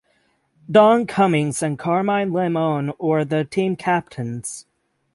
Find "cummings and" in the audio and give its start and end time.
1.05-1.77